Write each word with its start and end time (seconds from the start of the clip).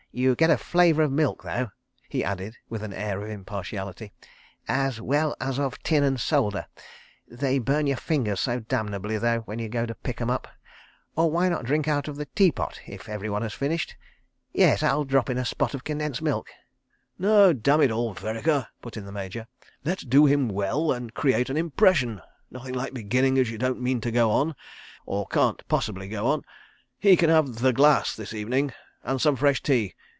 "You 0.13 0.35
get 0.35 0.49
a 0.49 0.57
flavour 0.57 1.03
of 1.03 1.11
milk, 1.13 1.43
though," 1.43 1.71
he 2.09 2.21
added 2.21 2.57
with 2.67 2.83
an 2.83 2.91
air 2.91 3.21
of 3.23 3.29
impartiality, 3.29 4.11
"as 4.67 4.99
well 4.99 5.37
as 5.39 5.57
of 5.57 5.81
tin 5.83 6.03
and 6.03 6.19
solder.... 6.19 6.67
They 7.29 7.59
burn 7.59 7.87
your 7.87 7.95
fingers 7.95 8.41
so 8.41 8.59
damnably, 8.59 9.17
though, 9.17 9.39
when 9.45 9.57
you 9.57 9.69
go 9.69 9.85
to 9.85 9.95
pick 9.95 10.19
'em 10.19 10.29
up.... 10.29 10.49
Or 11.15 11.31
why 11.31 11.47
not 11.47 11.63
drink 11.63 11.87
out 11.87 12.09
of 12.09 12.17
the 12.17 12.25
teapot, 12.25 12.81
if 12.87 13.07
everyone 13.07 13.41
has 13.41 13.53
finished?... 13.53 13.95
Yes—I'll 14.51 15.05
drop 15.05 15.29
in 15.29 15.37
a 15.37 15.45
spot 15.45 15.73
of 15.73 15.85
condensed 15.85 16.21
milk." 16.21 16.49
"No—damn 17.17 17.79
it 17.83 17.89
all, 17.91 18.13
Vereker," 18.13 18.67
put 18.81 18.97
in 18.97 19.05
the 19.05 19.13
Major, 19.13 19.47
"let's 19.85 20.03
do 20.03 20.25
him 20.25 20.49
well 20.49 20.91
and 20.91 21.13
create 21.13 21.49
an 21.49 21.55
impression. 21.55 22.21
Nothing 22.49 22.73
like 22.75 22.93
beginning 22.93 23.37
as 23.37 23.49
you 23.49 23.57
don't 23.57 23.79
mean 23.79 24.01
to 24.01 24.11
go 24.11 24.29
on—or 24.31 25.27
can't 25.27 25.65
possibly 25.69 26.09
go 26.09 26.27
on.... 26.27 26.41
He 26.99 27.15
can 27.15 27.29
have 27.29 27.59
The 27.59 27.71
Glass 27.71 28.13
this 28.13 28.33
evening. 28.33 28.73
And 29.03 29.19
some 29.19 29.35
fresh 29.37 29.63
tea. 29.63 29.95